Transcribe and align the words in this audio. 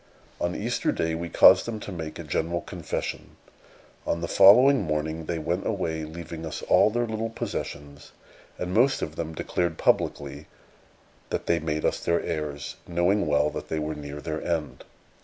On 0.39 0.55
Easter 0.55 0.91
Day 0.91 1.13
we 1.13 1.29
caused 1.29 1.67
them 1.67 1.79
to 1.81 1.91
make 1.91 2.17
a 2.17 2.23
general 2.23 2.61
confession. 2.61 3.35
On 4.07 4.19
the 4.19 4.27
following 4.27 4.81
morning 4.81 5.27
they 5.27 5.37
went 5.37 5.63
away, 5.67 6.05
leaving 6.05 6.43
us 6.43 6.63
all 6.63 6.89
their 6.89 7.05
little 7.05 7.29
possessions; 7.29 8.11
and 8.57 8.73
most 8.73 9.03
of 9.03 9.15
them 9.15 9.35
declared 9.35 9.77
publicly 9.77 10.47
that 11.29 11.45
they 11.45 11.59
made 11.59 11.85
us 11.85 11.99
their 11.99 12.19
heirs, 12.19 12.77
knowing 12.87 13.27
well 13.27 13.51
that 13.51 13.69
they 13.69 13.77
were 13.77 13.93
near 13.93 14.19
their 14.19 14.41
end. 14.41 14.85